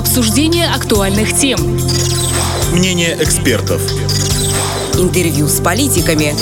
[0.00, 1.60] Обсуждение актуальных тем.
[2.72, 3.82] Мнение экспертов.
[4.94, 6.32] Интервью с политиками.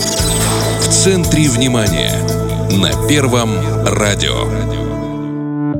[0.80, 2.14] В центре внимания.
[2.70, 3.50] На Первом
[3.84, 4.46] радио.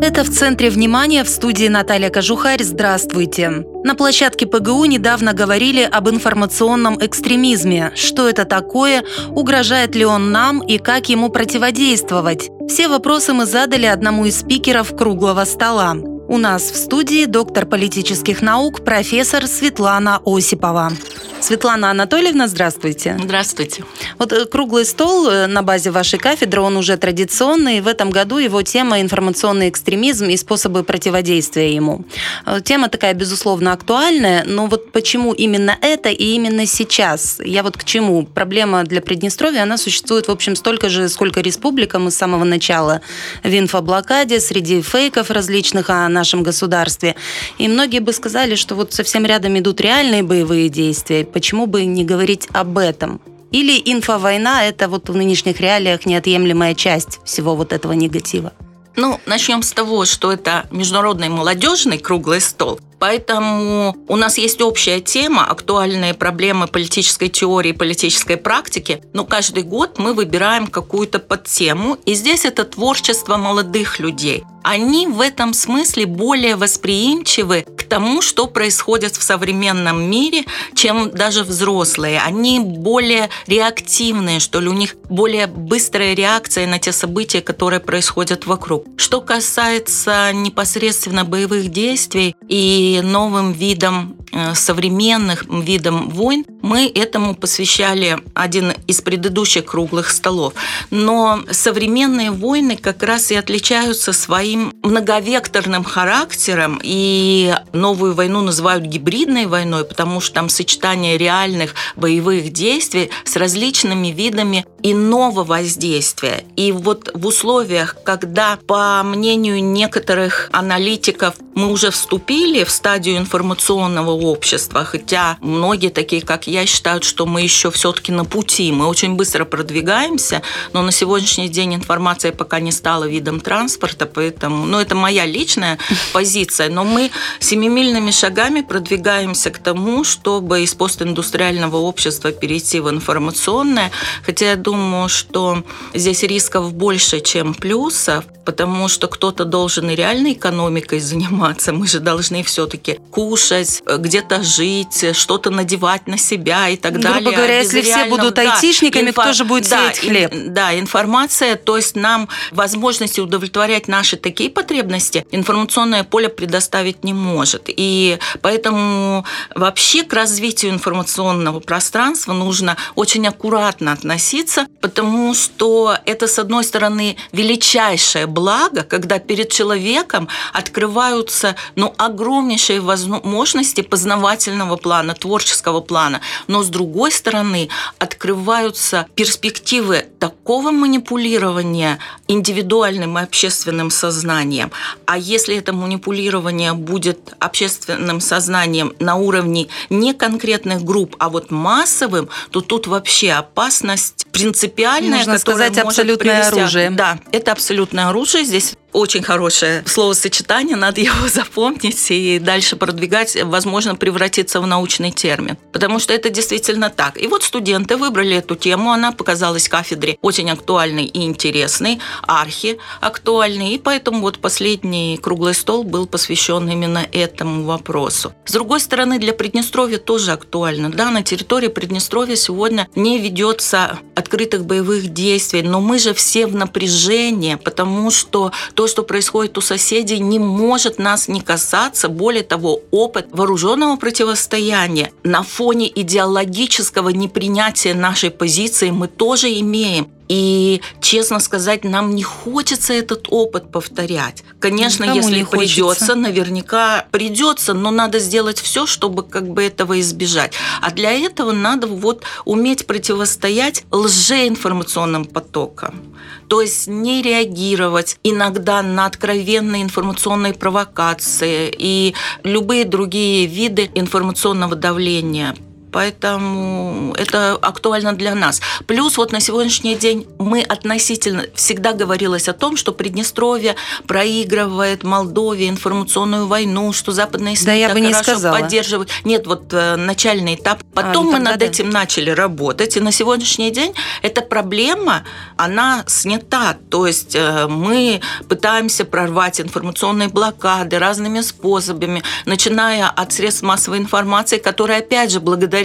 [0.03, 2.65] Это в центре внимания в студии Наталья Кожухарь.
[2.65, 3.65] Здравствуйте.
[3.85, 7.93] На площадке ПГУ недавно говорили об информационном экстремизме.
[7.95, 12.51] Что это такое, угрожает ли он нам и как ему противодействовать?
[12.69, 15.95] Все вопросы мы задали одному из спикеров круглого стола.
[16.29, 20.93] У нас в студии доктор политических наук, профессор Светлана Осипова.
[21.41, 23.17] Светлана Анатольевна, здравствуйте.
[23.23, 23.85] Здравствуйте.
[24.19, 27.81] Вот э, круглый стол э, на базе вашей кафедры, он уже традиционный.
[27.81, 32.05] В этом году его тема информационный экстремизм и способы противодействия ему.
[32.45, 37.41] Э, тема такая, безусловно, актуальная, но вот почему именно это и именно сейчас?
[37.43, 38.27] Я вот к чему?
[38.27, 41.99] Проблема для Приднестровья, она существует, в общем, столько же, сколько республика.
[41.99, 43.01] Мы с самого начала
[43.45, 47.15] в инфоблокаде, среди фейков различных о нашем государстве.
[47.59, 52.05] И многие бы сказали, что вот совсем рядом идут реальные боевые действия, почему бы не
[52.05, 53.21] говорить об этом?
[53.51, 58.53] Или инфовойна– это вот в нынешних реалиях неотъемлемая часть всего вот этого негатива?
[58.99, 62.81] Ну, начнем с того, что это международный молодежный круглый стол.
[62.99, 69.01] Поэтому у нас есть общая тема, актуальные проблемы политической теории, политической практики.
[69.13, 71.97] Но каждый год мы выбираем какую-то подтему.
[72.07, 74.43] И здесь это творчество молодых людей.
[74.65, 80.45] Они в этом смысле более восприимчивы тому, что происходит в современном мире,
[80.75, 82.21] чем даже взрослые.
[82.21, 88.47] Они более реактивные, что ли, у них более быстрая реакция на те события, которые происходят
[88.47, 88.87] вокруг.
[88.97, 98.19] Что касается непосредственно боевых действий и новым видом Э, современных видам войн, мы этому посвящали
[98.35, 100.53] один из предыдущих круглых столов.
[100.91, 109.47] Но современные войны как раз и отличаются своим многовекторным характером, и новую войну называют гибридной
[109.47, 116.45] войной, потому что там сочетание реальных боевых действий с различными видами иного воздействия.
[116.57, 124.13] И вот в условиях, когда, по мнению некоторых аналитиков, мы уже вступили в стадию информационного
[124.13, 129.15] общества, хотя многие такие, как я, считают, что мы еще все-таки на пути, мы очень
[129.15, 134.95] быстро продвигаемся, но на сегодняшний день информация пока не стала видом транспорта, поэтому, ну, это
[134.95, 135.79] моя личная
[136.13, 137.11] позиция, но мы
[137.41, 143.91] семимильными шагами продвигаемся к тому, чтобы из постиндустриального общества перейти в информационное,
[144.25, 145.63] хотя я думаю, что
[145.95, 151.71] здесь рисков больше, чем плюсов, потому что кто-то должен и реальной экономикой заниматься.
[151.75, 157.23] Мы же должны все-таки кушать, где-то жить, что-то надевать на себя и так Грубо далее.
[157.25, 159.21] Грубо говоря, если все будут да, айтишниками, инфо...
[159.21, 160.33] кто же будет да, сеять хлеб?
[160.33, 167.13] Ин, да, информация, то есть нам возможности удовлетворять наши такие потребности информационное поле предоставить не
[167.13, 167.65] может.
[167.67, 176.39] И поэтому вообще к развитию информационного пространства нужно очень аккуратно относиться, потому что это, с
[176.39, 186.21] одной стороны, величайшее благо, когда перед человеком открываются ну, огромнейшие возможности познавательного плана, творческого плана.
[186.47, 187.69] Но с другой стороны,
[187.99, 194.71] открываются перспективы такого манипулирования индивидуальным и общественным сознанием.
[195.07, 202.29] А если это манипулирование будет общественным сознанием на уровне не конкретных групп, а вот массовым,
[202.53, 206.91] то тут вообще опасность принципиальная, Можно сказать, абсолютное оружие.
[206.91, 208.45] Да, это абсолютное оружие.
[208.45, 215.57] Здесь очень хорошее словосочетание, надо его запомнить и дальше продвигать, возможно, превратиться в научный термин.
[215.73, 217.21] Потому что это действительно так.
[217.21, 223.75] И вот студенты выбрали эту тему, она показалась кафедре очень актуальной и интересной, архи актуальной,
[223.75, 228.33] и поэтому вот последний круглый стол был посвящен именно этому вопросу.
[228.45, 230.91] С другой стороны, для Приднестровья тоже актуально.
[230.91, 236.55] Да, на территории Приднестровья сегодня не ведется открытых боевых действий, но мы же все в
[236.55, 242.09] напряжении, потому что то, что происходит у соседей, не может нас не касаться.
[242.09, 250.11] Более того, опыт вооруженного противостояния на фоне идеологического непринятия нашей позиции мы тоже имеем.
[250.29, 254.45] И, честно сказать, нам не хочется этот опыт повторять.
[254.61, 260.53] Конечно, Никому если придется, наверняка придется, но надо сделать все, чтобы как бы этого избежать.
[260.83, 266.15] А для этого надо вот уметь противостоять лжеинформационным потокам.
[266.49, 275.55] То есть не реагировать иногда на откровенные информационные провокации и любые другие виды информационного давления
[275.93, 278.61] Поэтому это актуально для нас.
[278.87, 283.77] Плюс вот на сегодняшний день мы относительно всегда говорилось о том, что Приднестровье
[284.07, 288.59] проигрывает Молдове информационную войну, что западные СМИ да, я бы не сказала.
[288.59, 289.11] поддерживают.
[289.25, 290.83] Нет, вот э, начальный этап.
[290.95, 291.67] Потом А, мы над да.
[291.67, 295.25] этим начали работать, и на сегодняшний день эта проблема,
[295.57, 296.77] она снята.
[296.91, 304.59] То есть э, мы пытаемся прорвать информационные блокады разными способами, начиная от средств массовой информации,
[304.59, 305.78] которые, опять же, благодаря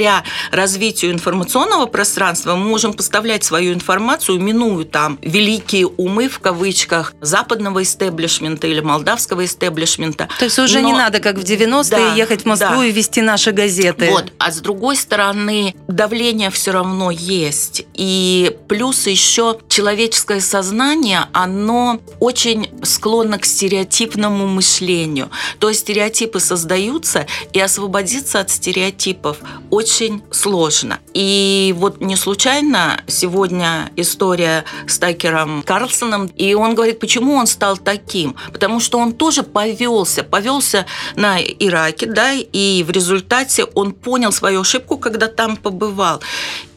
[0.52, 7.84] развитию информационного пространства мы можем поставлять свою информацию, минуя там великие умы в кавычках западного
[7.84, 10.30] истеблишмента или молдавского истеблишмента.
[10.40, 12.86] То есть уже не Но- надо, как в 90-е, Да, ехать в Москву да.
[12.86, 14.10] и вести наши газеты.
[14.10, 14.32] Вот.
[14.38, 17.86] А с другой стороны, давление все равно есть.
[17.94, 25.32] И плюс еще человеческое сознание, оно очень склонно к стереотипному мышлению.
[25.58, 29.38] То есть стереотипы создаются, и освободиться от стереотипов
[29.72, 31.00] очень сложно.
[31.16, 37.76] И вот не случайно сегодня история с Такером Карлсоном, и он говорит, почему он стал
[37.78, 38.36] таким?
[38.52, 40.86] Потому что он тоже повелся, повелся
[41.16, 46.22] на Ираке, да, и в результате он понял свою ошибку, когда там побывал.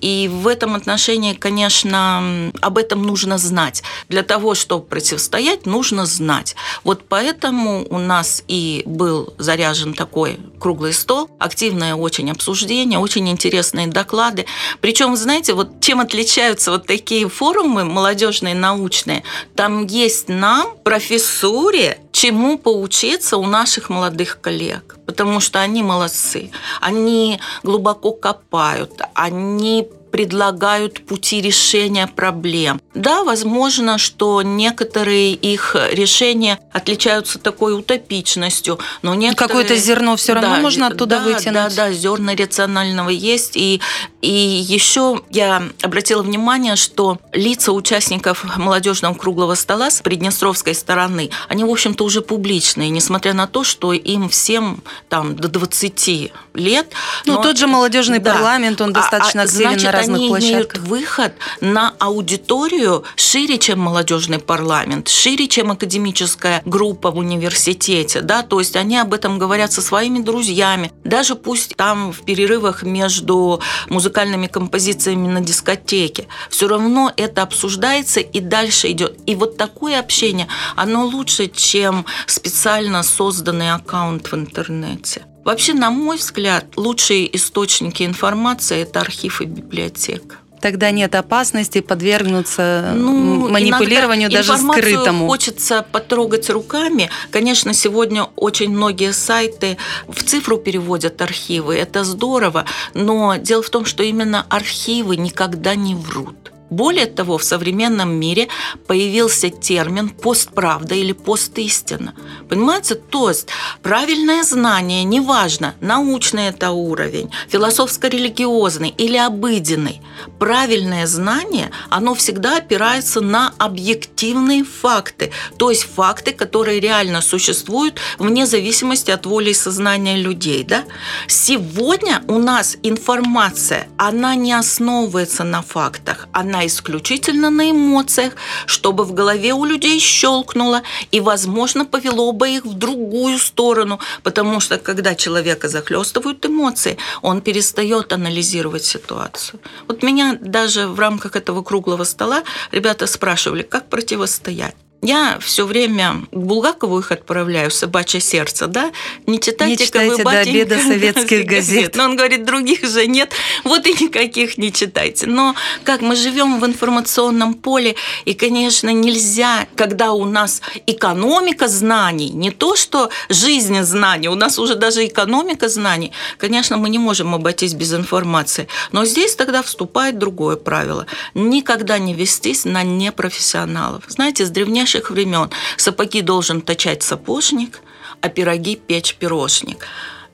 [0.00, 3.82] И в этом отношении, конечно, об этом нужно знать.
[4.08, 6.54] Для того, чтобы противостоять, нужно знать.
[6.84, 13.86] Вот поэтому у нас и был заряжен такой круглый стол, активное очень обсуждение, очень интересные
[13.86, 14.46] доклады.
[14.80, 19.22] Причем, знаете, вот чем отличаются вот такие форумы молодежные, научные,
[19.54, 24.96] там есть нам, профессуре, чему поучиться у наших молодых коллег.
[25.06, 26.50] Потому что они молодцы,
[26.80, 32.80] они глубоко копают, они предлагают пути решения проблем.
[32.94, 39.48] Да, возможно, что некоторые их решения отличаются такой утопичностью, но некоторые...
[39.48, 41.52] Какое-то зерно всё равно можно оттуда да, вытянуть.
[41.52, 43.58] Да, да, зерна рационального есть.
[43.58, 43.82] И,
[44.22, 51.64] и еще я обратила внимание, что лица участников молодежного круглого стола с приднестровской стороны, они,
[51.64, 56.86] в общем-то, уже публичные, несмотря на то, что им всем там до 20 лет.
[57.26, 60.76] Ну, Но- тот же молодежный парламент, он А- достаточно а, на значит, разных они площадках.
[60.78, 68.42] имеют выход на аудиторию шире, чем молодежный парламент, шире, чем академическая группа в университете, да,
[68.42, 73.60] то есть они об этом говорят со своими друзьями, даже пусть там в перерывах между
[73.88, 79.18] музыкальными композициями на дискотеке, все равно это обсуждается и дальше идет.
[79.26, 85.24] И вот такое общение, оно лучше, чем специально созданный аккаунт в интернете.
[85.46, 90.38] Вообще, на мой взгляд, лучшие источники информации– это архив и библиотека.
[90.60, 95.28] Тогда нет опасности подвергнуться Ну, манипулированию даже скрытому.
[95.28, 97.10] хочется потрогать руками.
[97.30, 99.78] Конечно, сегодня очень многие сайты
[100.08, 101.76] в цифру переводят архивы.
[101.76, 102.64] Это здорово.
[102.94, 106.50] Но дело в том, что именно архивы никогда не врут.
[106.70, 108.48] Более того, в современном мире
[108.86, 112.14] появился термин постправда или постистина.
[112.48, 112.96] Понимаете?
[112.96, 113.48] То есть
[113.82, 120.02] правильное знание, неважно, научный это уровень, философско-религиозный или обыденный,
[120.38, 128.46] правильное знание, оно всегда опирается на объективные факты, то есть факты, которые реально существуют вне
[128.46, 130.64] зависимости от воли и сознания людей.
[130.64, 130.84] Да?
[131.28, 138.34] Сегодня у нас информация, она не основывается на фактах, она исключительно на эмоциях,
[138.66, 144.60] чтобы в голове у людей щелкнуло и, возможно, повело бы их в другую сторону, потому
[144.60, 149.60] что когда человека захлестывают эмоции, он перестает анализировать ситуацию.
[149.88, 154.74] Вот меня даже в рамках этого круглого стола ребята спрашивали, как противостоять.
[155.06, 158.90] Я все время к Булгакову их отправляю, собачье сердце, да?
[159.26, 161.94] Не читайте, Не читайте до обеда советских газет.
[161.94, 163.32] Но он говорит, других же нет,
[163.62, 165.28] вот и никаких не читайте.
[165.28, 167.94] Но как мы живем в информационном поле,
[168.24, 174.58] и, конечно, нельзя, когда у нас экономика знаний, не то что жизнь знаний, у нас
[174.58, 178.66] уже даже экономика знаний, конечно, мы не можем обойтись без информации.
[178.90, 181.06] Но здесь тогда вступает другое правило.
[181.34, 184.02] Никогда не вестись на непрофессионалов.
[184.08, 187.80] Знаете, с древнейших времен сапоги должен точать сапожник,
[188.20, 189.86] а пироги печь пирожник.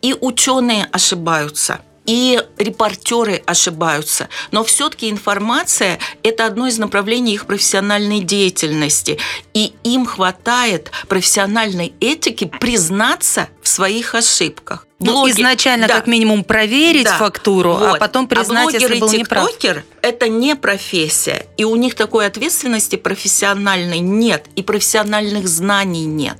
[0.02, 4.28] И ученые ошибаются– и репортеры ошибаются.
[4.50, 9.18] Но все-таки информация– это одно из направлений их профессиональной деятельности.
[9.54, 14.86] И им хватает профессиональной этики признаться в своих ошибках.
[15.04, 15.94] Ну, изначально да.
[15.94, 17.16] как минимум проверить Да.
[17.16, 17.98] фактуру, а Вот.
[17.98, 19.48] потом признать, а блогер если и был неправ.
[19.48, 21.46] тиктокер– это не профессия.
[21.56, 24.46] И у них такой ответственности профессиональной нет.
[24.54, 26.36] И профессиональных знаний нет.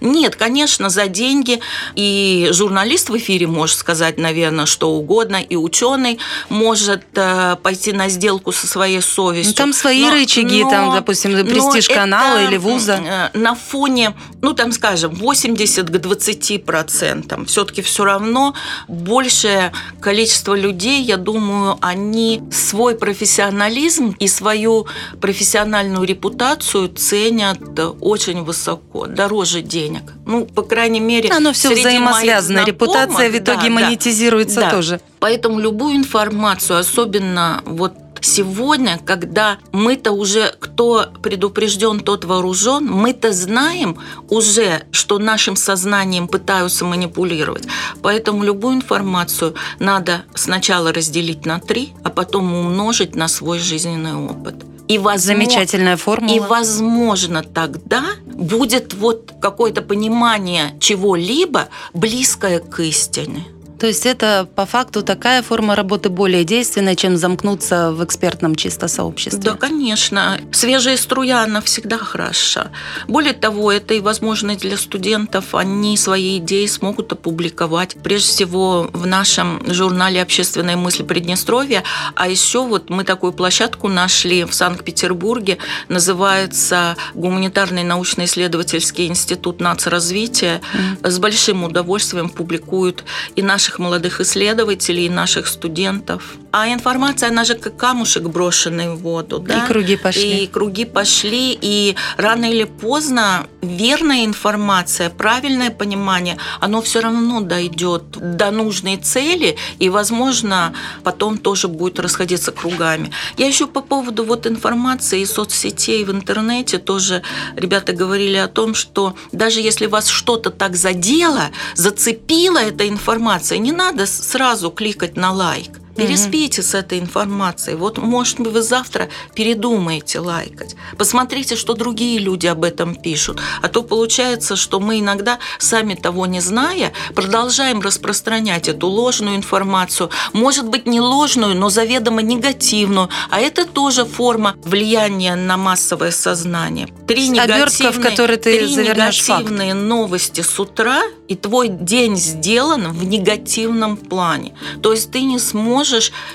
[0.00, 1.60] Нет, конечно, за деньги
[1.94, 8.08] и журналист в эфире может сказать, наверное, что угодно, и ученый может э, пойти на
[8.08, 9.52] сделку со своей совестью.
[9.52, 13.30] Ну, там свои рычаги, там, допустим, но престиж канала это, или вуза.
[13.34, 17.44] э, На фоне, ну, там, скажем, 80 к 20 процентам.
[17.46, 18.54] Все-таки все равно
[18.88, 24.86] большее количество людей, я думаю, они свой профессионализм и свою
[25.20, 30.02] профессиональную репутацию ценят э, очень высоко, дороже денег.
[30.26, 32.64] Ну, по крайней мере, Оно все взаимосвязано.
[32.64, 33.70] Репутация в итоге да.
[33.70, 34.70] монетизируется Да.
[34.70, 35.00] тоже.
[35.18, 43.98] Поэтому любую информацию, особенно вот сегодня, когда мы-то уже, кто предупрежден, тот вооружен, мы-то знаем
[44.28, 47.66] уже, что нашим сознанием пытаются манипулировать.
[48.02, 54.54] Поэтому любую информацию надо сначала разделить на три, а потом умножить на свой жизненный опыт.
[54.88, 56.34] И возможно, Замечательная формула.
[56.34, 63.44] и, возможно, тогда будет вот какое-то понимание чего-либо близкое к истине.
[63.80, 68.88] То есть это по факту такая форма работы более действенная, чем замкнуться в экспертном чисто
[68.88, 69.40] сообществе.
[69.40, 70.38] Да, конечно.
[70.52, 72.70] Свежая струя, она всегда хороша.
[73.08, 75.54] Более того, это и возможность для студентов.
[75.54, 77.96] Они свои идеи смогут опубликовать.
[78.02, 81.82] Прежде всего, в нашем журнале «Общественная мысль Приднестровья».
[82.14, 85.56] А еще вот мы такую площадку нашли в Санкт-Петербурге.
[85.88, 90.60] Называется Гуманитарный научно-исследовательский институт нацразвития.
[91.02, 93.04] С большим удовольствием публикуют
[93.36, 96.22] и наших молодых исследователей, и наших студентов.
[96.52, 99.38] А информация, она же как камушек, брошенный в воду.
[99.38, 99.64] Да?
[99.64, 100.44] И круги пошли.
[100.44, 108.02] И круги пошли, и рано или поздно верная информация, правильное понимание, оно все равно дойдет
[108.36, 110.72] до нужной цели, и, возможно,
[111.04, 113.12] потом тоже будет расходиться кругами.
[113.36, 117.22] Я еще по поводу вот информации и соцсетей в интернете тоже
[117.56, 123.72] ребята говорили о том, что даже если вас что-то так задело, зацепила эта информация, не
[123.72, 125.80] надо сразу кликать на лайк.
[126.06, 127.76] Переспите с этой информацией.
[127.76, 130.74] Вот, может быть, вы завтра передумаете лайкать.
[130.96, 133.40] Посмотрите, что другие люди об этом пишут.
[133.62, 140.10] А то получается, что мы иногда, сами того не зная, продолжаем распространять эту ложную информацию.
[140.32, 143.08] Может быть, не ложную, но заведомо негативную.
[143.30, 146.88] А это тоже форма влияния на массовое сознание.
[147.06, 149.40] Три Обертка, в негативные- которой ты три завернешь факт.
[149.40, 154.54] негативные новости с утра, и твой день сделан в негативном плане.
[154.82, 155.89] То есть ты не сможешь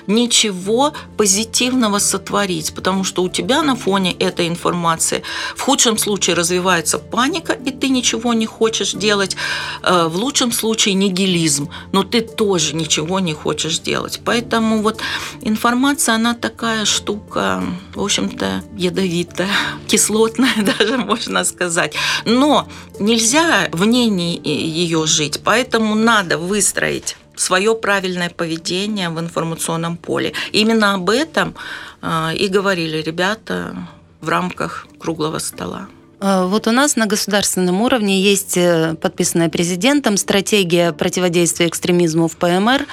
[0.07, 5.23] ничего позитивного сотворить, потому что у тебя на фоне этой информации
[5.55, 9.37] в худшем случае развивается паника, и ты ничего не хочешь делать,
[9.83, 14.21] Э, в лучшем случае нигилизм, но ты тоже ничего не хочешь делать.
[14.25, 14.99] Поэтому вот
[15.41, 19.49] информация, она такая штука, в общем-то, ядовитая,
[19.87, 21.93] кислотная даже, можно сказать.
[22.25, 22.67] Но
[22.99, 30.33] нельзя в ней не- ее жить, поэтому надо выстроить свое правильное поведение в информационном поле.
[30.51, 31.55] Именно об этом
[32.01, 33.75] э, и говорили ребята
[34.21, 35.87] в рамках круглого стола.
[36.19, 42.35] Э, Вот у нас на государственном уровне есть э, подписанная президентом стратегия противодействия экстремизму в
[42.37, 42.85] ПМР.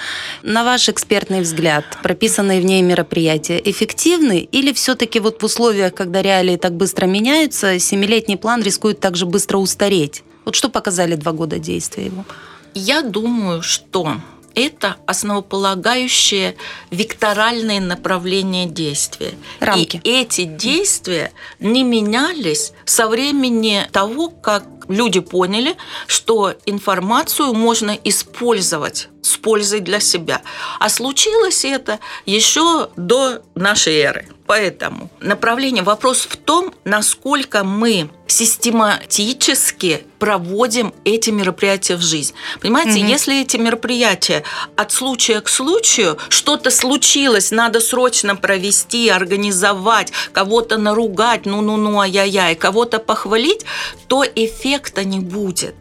[0.42, 6.22] На ваш экспертный взгляд, прописанные в ней мероприятия эффективны или все-таки вот в условиях, когда
[6.22, 10.22] реалии так быстро меняются, семилетний план рискует также быстро устареть?
[10.44, 12.24] Вот что показали два года действия его?
[12.74, 14.16] Я думаю, что
[14.54, 16.56] это основополагающее
[16.90, 19.34] векторальное направление действия.
[19.60, 20.00] Рамки.
[20.04, 25.76] И эти действия не менялись со времени того, как люди поняли,
[26.06, 30.42] что информацию можно использовать с пользой для себя.
[30.78, 34.28] А случилось это еще до нашей эры.
[34.46, 42.34] Поэтому направление, вопрос в том, насколько мы систематически проводим эти мероприятия в жизнь.
[42.60, 43.08] Понимаете, Мгм.
[43.08, 44.44] если эти мероприятия
[44.76, 52.98] от случая к случаю, что-то случилось, надо срочно провести, организовать, кого-то наругать, ну-ну-ну, ай-яй-яй, кого-то
[52.98, 53.64] похвалить,
[54.08, 55.74] то эффекта не будет.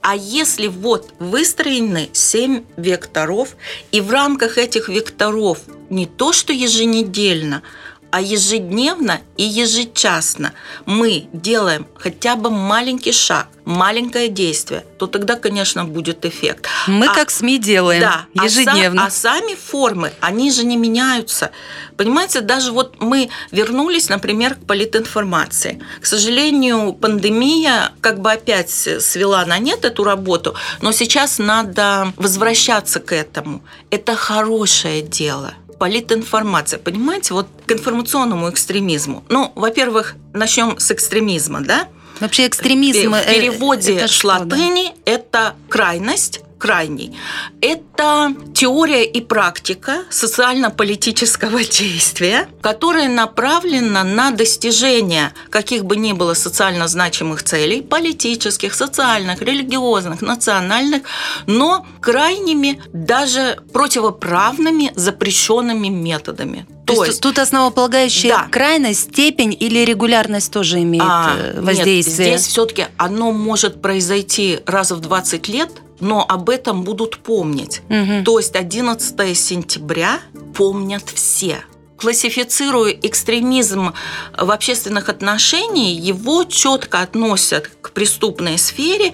[0.00, 3.56] А если вот выстроены семь векторов,
[3.90, 5.58] и в рамках этих векторов
[5.90, 7.62] не то, что еженедельно,
[8.10, 10.52] а ежедневно и ежечасно
[10.86, 16.66] мы делаем хотя бы маленький шаг, маленькое действие, то тогда, конечно, будет эффект.
[16.86, 19.04] Мы а, как СМИ делаем да, ежедневно.
[19.04, 21.50] А, са, а сами формы, они же не меняются.
[21.96, 25.82] Понимаете, даже вот мы вернулись, например, к политинформации.
[26.00, 33.00] К сожалению, пандемия как бы опять свела на нет эту работу, но сейчас надо возвращаться
[33.00, 33.62] к этому.
[33.90, 36.78] Это хорошее дело политинформация.
[36.78, 39.24] Понимаете, вот к информационному экстремизму.
[39.28, 41.88] Ну, во-первых, начнем с экстремизма, да?
[42.20, 43.12] Вообще экстремизм...
[43.12, 45.12] В переводе это латыни да?
[45.12, 47.16] это крайность, крайний.
[47.60, 56.88] Это теория и практика социально-политического действия, которая направлена на достижение каких бы ни было социально
[56.88, 61.02] значимых целей, политических, социальных, религиозных, национальных,
[61.46, 66.66] но крайними, даже противоправными, запрещенными методами.
[66.88, 68.48] То, То есть тут основополагающая да.
[68.50, 72.30] крайность, степень или регулярность тоже имеет а, э, воздействие?
[72.30, 77.82] Нет, здесь все-таки оно может произойти раз в 20 лет, но об этом будут помнить.
[77.88, 78.24] Угу.
[78.24, 80.20] То есть 11 сентября
[80.54, 81.62] помнят все
[81.98, 83.92] классифицируя экстремизм
[84.36, 89.12] в общественных отношениях, его четко относят к преступной сфере,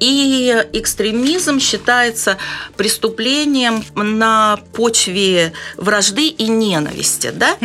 [0.00, 2.36] и экстремизм считается
[2.76, 7.32] преступлением на почве вражды и ненависти.
[7.34, 7.56] Да?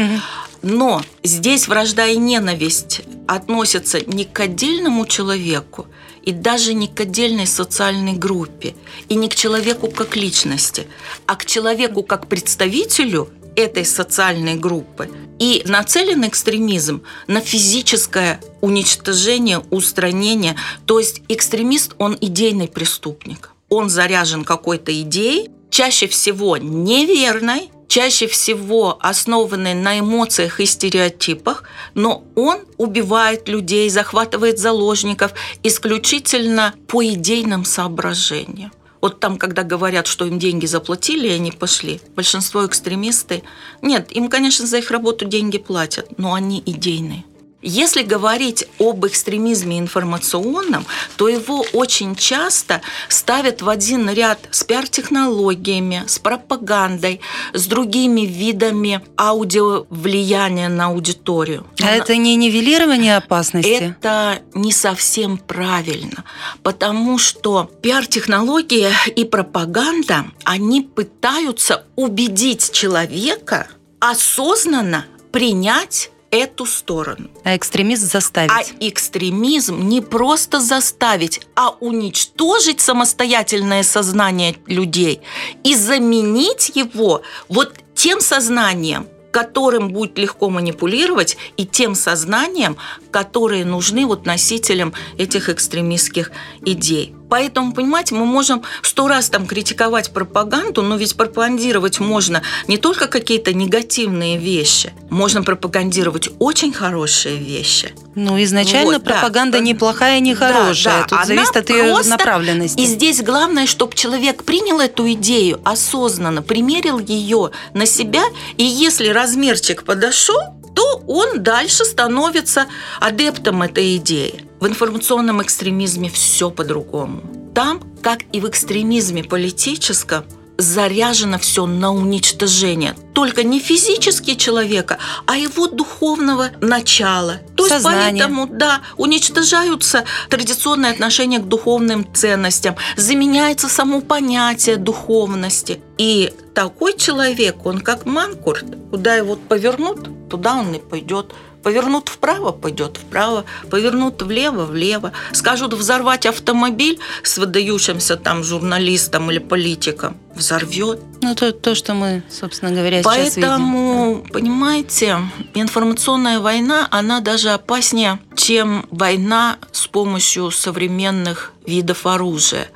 [0.61, 5.87] Но здесь вражда и ненависть относятся не к отдельному человеку,
[6.23, 8.75] и даже не к отдельной социальной группе,
[9.09, 10.87] и не к человеку как личности,
[11.25, 15.09] а к человеку как представителю этой социальной группы.
[15.39, 20.55] И нацелен экстремизм на физическое уничтожение, устранение.
[20.85, 23.51] То есть экстремист, он идейный преступник.
[23.69, 32.23] Он заряжен какой-то идеей, чаще всего неверной, чаще всего основанный на эмоциях и стереотипах, но
[32.35, 38.71] он убивает людей, захватывает заложников исключительно по идейным соображениям.
[39.01, 43.43] Вот там, когда говорят, что им деньги заплатили, и они пошли, большинство экстремисты...
[43.81, 47.25] Нет, им, конечно, за их работу деньги платят, но они идейные.
[47.61, 56.03] Если говорить об экстремизме информационном, то его очень часто ставят в один ряд с пиар-технологиями,
[56.07, 57.21] с пропагандой,
[57.53, 61.67] с другими видами аудиовлияния на аудиторию.
[61.79, 63.95] А Но это не нивелирование опасности?
[63.99, 66.23] Это не совсем правильно,
[66.63, 73.67] потому что пиар-технология и пропаганда, они пытаются убедить человека
[73.99, 77.29] осознанно принять эту сторону.
[77.43, 78.51] А экстремизм заставить.
[78.51, 85.21] А экстремизм не просто заставить, а уничтожить самостоятельное сознание людей
[85.63, 92.77] и заменить его вот тем сознанием, которым будет легко манипулировать, и тем сознанием,
[93.11, 96.31] которые нужны вот носителям этих экстремистских
[96.65, 97.15] идей.
[97.31, 103.07] Поэтому, понимаете, мы можем сто раз там критиковать пропаганду, но ведь пропагандировать можно не только
[103.07, 107.93] какие-то негативные вещи, можно пропагандировать очень хорошие вещи.
[108.15, 109.63] Ну, изначально вот, пропаганда да.
[109.63, 110.93] неплохая, не хорошая.
[110.93, 111.03] Да, да.
[111.03, 112.77] Тут Она зависит от ее направленности.
[112.81, 118.23] И здесь главное, чтобы человек принял эту идею осознанно, примерил ее на себя,
[118.57, 122.67] и если размерчик подошел, то он дальше становится
[122.99, 124.45] адептом этой идеи.
[124.59, 127.21] В информационном экстремизме все по-другому.
[127.53, 130.25] Там, как и в экстремизме политическом,
[130.61, 132.95] заряжено все на уничтожение.
[133.13, 137.39] Только не физически человека, а его духовного начала.
[137.55, 145.81] То есть поэтому, да, уничтожаются традиционные отношения к духовным ценностям, заменяется само понятие духовности.
[145.97, 151.33] И такой человек, он как манкурт, куда его повернут, туда он и пойдет.
[151.63, 155.11] Повернут вправо, пойдет вправо, повернут влево, влево.
[155.31, 160.99] Скажут взорвать автомобиль с выдающимся там журналистом или политиком, взорвет.
[161.21, 163.35] Ну, то, то что мы, собственно говоря, Поэтому, сейчас.
[163.35, 165.19] Поэтому, понимаете,
[165.53, 172.69] информационная война, она даже опаснее, чем война с помощью современных видов оружия.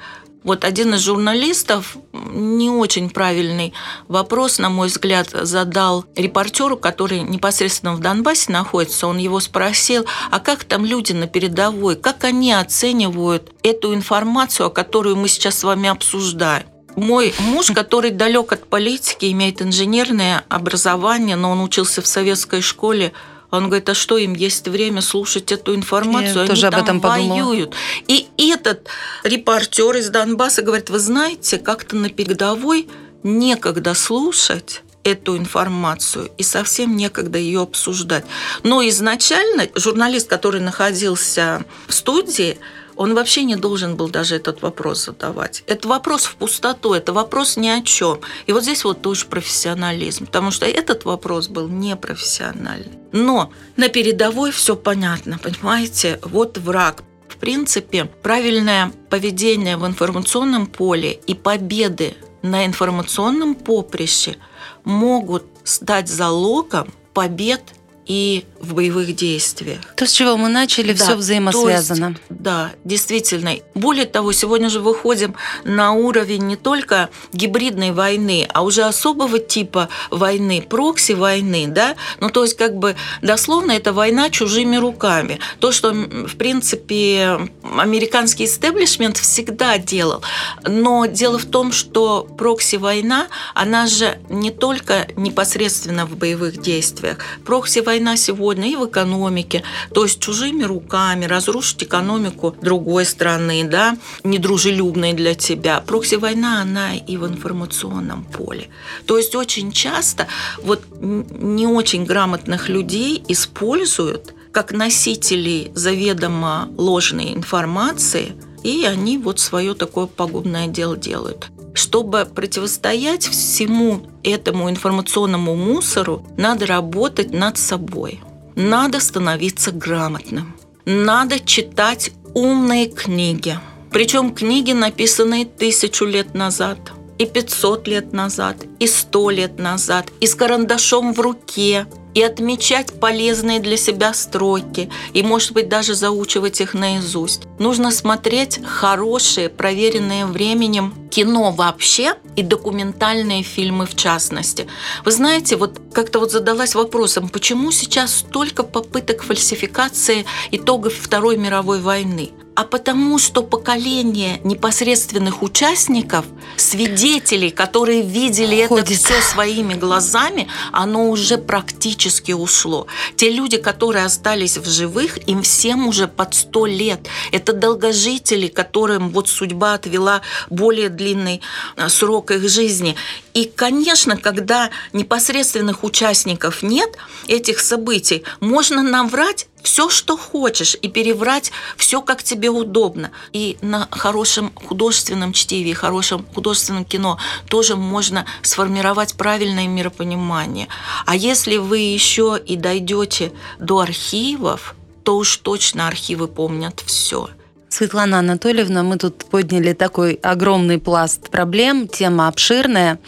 [0.45, 3.73] Вот один из журналистов не очень правильный
[4.07, 9.07] вопрос, на мой взгляд, задал репортеру, который непосредственно в Донбассе находится.
[9.07, 15.15] Он его спросил, а как там люди на передовой, как они оценивают эту информацию, которую
[15.15, 16.67] мы сейчас с вами обсуждаем?
[16.95, 23.13] Мой муж, который далек от политики, имеет инженерное образование, но он учился в советской школе,
[23.57, 26.35] он говорит, а что им есть время слушать эту информацию?
[26.35, 27.71] Я Они тоже об этом воюют.
[27.71, 28.27] Подумала.
[28.37, 28.87] И этот
[29.23, 32.87] репортер из Донбасса говорит, вы знаете, как-то на передовой
[33.23, 38.25] некогда слушать эту информацию и совсем некогда ее обсуждать.
[38.63, 42.57] Но изначально журналист, который находился в студии,
[42.95, 45.63] он вообще не должен был даже этот вопрос задавать.
[45.67, 48.19] Это вопрос в пустоту, это вопрос ни о чем.
[48.45, 52.97] И вот здесь вот тоже профессионализм, потому что этот вопрос был непрофессиональный.
[53.11, 56.19] Но на передовой все понятно, понимаете?
[56.23, 57.03] Вот враг.
[57.27, 64.37] В принципе, правильное поведение в информационном поле и победы на информационном поприще
[64.83, 67.61] могут стать залогом побед
[68.05, 69.79] и в боевых действиях.
[69.95, 72.09] То, с чего мы начали, да, все взаимосвязано.
[72.09, 73.55] Есть, да, действительно.
[73.73, 79.89] Более того, сегодня же выходим на уровень не только гибридной войны, а уже особого типа
[80.11, 85.39] войны, прокси-войны, да, ну то есть как бы дословно это война чужими руками.
[85.59, 90.21] То, что, в принципе, американский истеблишмент всегда делал.
[90.63, 97.19] Но дело в том, что прокси-война, она же не только непосредственно в боевых действиях.
[97.45, 99.63] Прокси-война сегодня сегодня и в экономике.
[99.93, 105.81] То есть чужими руками разрушить экономику другой страны, да, недружелюбной для тебя.
[105.81, 108.67] Прокси-война, она и в информационном поле.
[109.05, 110.27] То есть очень часто
[110.63, 119.73] вот не очень грамотных людей используют как носителей заведомо ложной информации, и они вот свое
[119.73, 121.47] такое пагубное дело делают.
[121.75, 128.21] Чтобы противостоять всему этому информационному мусору, надо работать над собой
[128.55, 130.55] надо становиться грамотным.
[130.85, 133.59] Надо читать умные книги.
[133.91, 136.77] Причем книги, написанные тысячу лет назад,
[137.17, 142.99] и 500 лет назад, и 100 лет назад, и с карандашом в руке, и отмечать
[142.99, 147.41] полезные для себя строки, и, может быть, даже заучивать их наизусть.
[147.59, 154.67] Нужно смотреть хорошие, проверенные временем кино вообще и документальные фильмы в частности.
[155.03, 161.81] Вы знаете, вот как-то вот задалась вопросом, почему сейчас столько попыток фальсификации итогов Второй мировой
[161.81, 162.31] войны?
[162.55, 168.85] А потому что поколение непосредственных участников, свидетелей, которые видели Ходит.
[168.85, 172.87] это все своими глазами, оно уже практически ушло.
[173.17, 177.07] Те люди, которые остались в живых, им всем уже под сто лет.
[177.33, 181.41] Это долгожители, которым вот судьба отвела более длинный
[181.75, 182.95] э, срок их жизни.
[183.33, 186.89] И, конечно, когда непосредственных участников нет
[187.27, 193.11] этих событий, можно наврать все, что хочешь, и переврать все, как тебе удобно.
[193.33, 197.17] И на хорошем художественном чтиве, хорошем художественном кино
[197.49, 200.67] тоже можно сформировать правильное миропонимание.
[201.05, 207.29] А если вы еще и дойдете до архивов, то уж точно архивы помнят все.
[207.75, 212.99] Светлана Анатольевна, мы тут подняли такой огромный пласт проблем, тема обширная,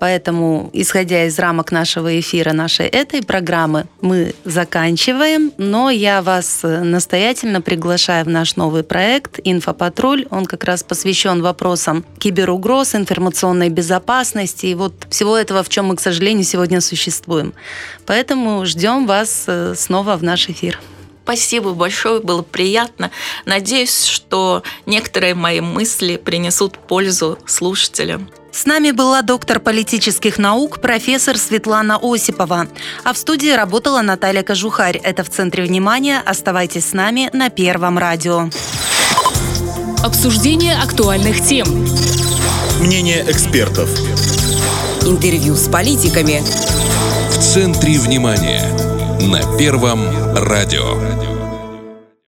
[0.00, 7.60] поэтому, исходя из рамок нашего эфира, нашей этой программы, мы заканчиваем, но я вас настоятельно
[7.60, 10.26] приглашаю в наш новый проект «Инфопатруль».
[10.30, 15.94] Он как раз посвящен вопросам киберугроз, информационной безопасности и вот всего этого, в чем мы,
[15.94, 17.54] к сожалению, сегодня существуем.
[18.04, 20.80] Поэтому ждем вас э, снова в наш эфир.
[21.28, 23.10] Спасибо большое, было приятно.
[23.44, 28.30] Надеюсь, что некоторые мои мысли принесут пользу слушателям.
[28.50, 32.68] С нами была доктор политических наук, профессор Светлана Осипова.
[33.04, 34.96] А в студии работала Наталья Кожухарь.
[34.96, 36.22] Это в центре внимания.
[36.24, 38.48] Оставайтесь с нами на Первом радио.
[40.02, 41.68] Обсуждение актуальных тем.
[42.80, 43.90] Мнение экспертов.
[45.02, 46.42] Интервью с политиками.
[47.32, 48.87] В центре внимания.
[49.20, 50.00] На Первом
[50.36, 51.27] радио.